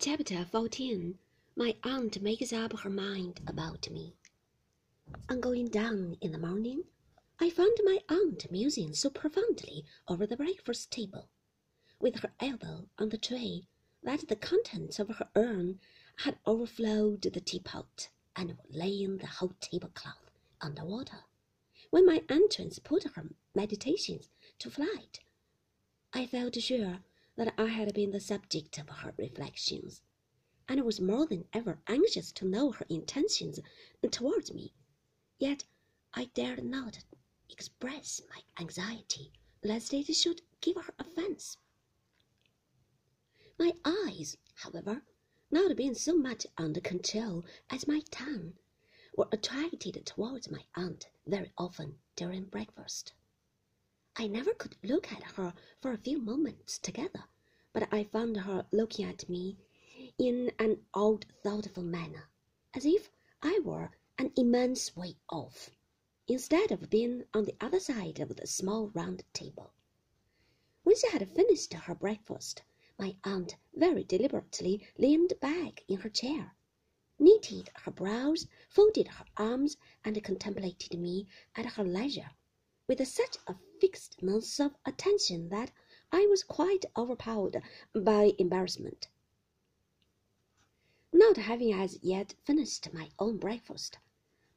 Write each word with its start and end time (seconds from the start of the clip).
Chapter 0.00 0.44
14 0.44 1.18
My 1.56 1.74
aunt 1.82 2.22
makes 2.22 2.52
up 2.52 2.72
her 2.72 2.88
mind 2.88 3.40
about 3.48 3.90
me. 3.90 4.14
On 5.28 5.40
going 5.40 5.66
down 5.66 6.16
in 6.20 6.30
the 6.30 6.38
morning, 6.38 6.84
I 7.40 7.50
found 7.50 7.76
my 7.82 7.98
aunt 8.08 8.48
musing 8.48 8.94
so 8.94 9.10
profoundly 9.10 9.84
over 10.06 10.24
the 10.24 10.36
breakfast 10.36 10.92
table, 10.92 11.28
with 11.98 12.20
her 12.20 12.32
elbow 12.38 12.88
on 12.96 13.08
the 13.08 13.18
tray, 13.18 13.66
that 14.04 14.28
the 14.28 14.36
contents 14.36 15.00
of 15.00 15.08
her 15.08 15.28
urn 15.34 15.80
had 16.18 16.38
overflowed 16.46 17.22
the 17.22 17.40
teapot 17.40 18.08
and 18.36 18.50
were 18.50 18.70
laying 18.70 19.16
the 19.16 19.26
whole 19.26 19.54
tablecloth 19.60 20.30
under 20.60 20.84
water. 20.84 21.24
When 21.90 22.06
my 22.06 22.22
entrance 22.28 22.78
put 22.78 23.02
her 23.14 23.30
meditations 23.52 24.28
to 24.60 24.70
flight, 24.70 25.18
I 26.12 26.24
felt 26.24 26.54
sure 26.54 27.00
that 27.38 27.54
I 27.56 27.66
had 27.66 27.94
been 27.94 28.10
the 28.10 28.18
subject 28.18 28.78
of 28.78 28.88
her 28.88 29.14
reflections, 29.16 30.02
and 30.66 30.84
was 30.84 31.00
more 31.00 31.24
than 31.24 31.46
ever 31.52 31.78
anxious 31.86 32.32
to 32.32 32.44
know 32.44 32.72
her 32.72 32.84
intentions 32.88 33.60
towards 34.10 34.52
me. 34.52 34.74
Yet 35.38 35.64
I 36.12 36.24
dared 36.34 36.64
not 36.64 37.04
express 37.48 38.20
my 38.28 38.42
anxiety 38.60 39.32
lest 39.62 39.94
it 39.94 40.12
should 40.14 40.42
give 40.60 40.78
her 40.78 40.92
offence. 40.98 41.58
My 43.56 43.72
eyes, 43.84 44.36
however, 44.56 45.04
not 45.48 45.76
being 45.76 45.94
so 45.94 46.16
much 46.16 46.44
under 46.56 46.80
control 46.80 47.44
as 47.70 47.86
my 47.86 48.00
tongue, 48.10 48.54
were 49.16 49.28
attracted 49.30 50.04
towards 50.04 50.50
my 50.50 50.64
aunt 50.74 51.08
very 51.24 51.52
often 51.56 52.00
during 52.16 52.46
breakfast. 52.46 53.12
I 54.20 54.26
never 54.26 54.52
could 54.52 54.76
look 54.82 55.12
at 55.12 55.22
her 55.34 55.54
for 55.78 55.92
a 55.92 55.96
few 55.96 56.18
moments 56.20 56.76
together, 56.80 57.26
but 57.72 57.86
I 57.94 58.02
found 58.02 58.36
her 58.38 58.66
looking 58.72 59.04
at 59.04 59.28
me 59.28 59.58
in 60.18 60.50
an 60.58 60.84
odd, 60.92 61.24
thoughtful 61.44 61.84
manner, 61.84 62.28
as 62.74 62.84
if 62.84 63.12
I 63.42 63.60
were 63.60 63.92
an 64.18 64.32
immense 64.34 64.96
way 64.96 65.18
off, 65.28 65.70
instead 66.26 66.72
of 66.72 66.90
being 66.90 67.26
on 67.32 67.44
the 67.44 67.54
other 67.60 67.78
side 67.78 68.18
of 68.18 68.34
the 68.34 68.48
small 68.48 68.88
round 68.88 69.22
table. 69.32 69.72
When 70.82 70.96
she 70.96 71.08
had 71.10 71.30
finished 71.30 71.72
her 71.72 71.94
breakfast, 71.94 72.64
my 72.98 73.16
aunt 73.22 73.54
very 73.72 74.02
deliberately 74.02 74.84
leaned 74.98 75.34
back 75.38 75.84
in 75.86 75.98
her 75.98 76.10
chair, 76.10 76.56
knitted 77.20 77.70
her 77.84 77.92
brows, 77.92 78.48
folded 78.68 79.06
her 79.06 79.26
arms, 79.36 79.76
and 80.04 80.20
contemplated 80.24 80.98
me 80.98 81.28
at 81.54 81.66
her 81.74 81.84
leisure 81.84 82.32
with 82.88 83.06
such 83.06 83.36
a 83.46 83.54
fixedness 83.78 84.58
of 84.58 84.74
attention 84.86 85.50
that 85.50 85.70
I 86.10 86.26
was 86.26 86.42
quite 86.42 86.86
overpowered 86.96 87.62
by 87.94 88.32
embarrassment. 88.38 89.08
Not 91.12 91.36
having 91.36 91.74
as 91.74 91.98
yet 92.02 92.34
finished 92.46 92.94
my 92.94 93.10
own 93.18 93.36
breakfast, 93.36 93.98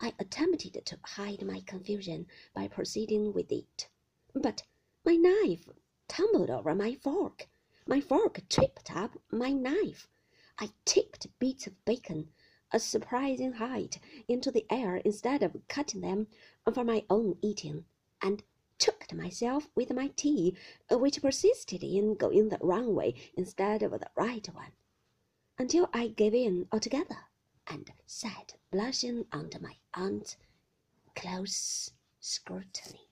I 0.00 0.14
attempted 0.20 0.86
to 0.86 0.98
hide 1.02 1.44
my 1.44 1.62
confusion 1.66 2.28
by 2.54 2.68
proceeding 2.68 3.32
with 3.32 3.50
it. 3.50 3.88
But 4.32 4.62
my 5.04 5.16
knife 5.16 5.68
tumbled 6.06 6.50
over 6.50 6.72
my 6.72 6.94
fork. 6.94 7.48
My 7.84 8.00
fork 8.00 8.48
tripped 8.48 8.94
up 8.94 9.18
my 9.32 9.50
knife. 9.50 10.08
I 10.56 10.70
tipped 10.84 11.26
bits 11.40 11.66
of 11.66 11.84
bacon 11.84 12.30
a 12.70 12.78
surprising 12.78 13.54
height 13.54 13.98
into 14.28 14.52
the 14.52 14.66
air 14.70 14.98
instead 14.98 15.42
of 15.42 15.56
cutting 15.66 16.02
them 16.02 16.28
for 16.72 16.84
my 16.84 17.04
own 17.10 17.36
eating 17.42 17.86
and 18.22 18.42
choked 18.78 19.14
myself 19.14 19.68
with 19.74 19.92
my 19.92 20.08
tea, 20.16 20.56
uh, 20.90 20.98
which 20.98 21.20
persisted 21.20 21.82
in 21.82 22.14
going 22.14 22.48
the 22.48 22.58
wrong 22.62 22.94
way 22.94 23.14
instead 23.34 23.82
of 23.82 23.92
the 23.92 24.10
right 24.16 24.48
one, 24.54 24.72
until 25.58 25.88
I 25.92 26.08
gave 26.08 26.34
in 26.34 26.66
altogether 26.72 27.26
and 27.66 27.92
sat 28.06 28.56
blushing 28.70 29.26
under 29.32 29.60
my 29.60 29.76
aunt's 29.94 30.36
close 31.14 31.92
scrutiny. 32.20 33.09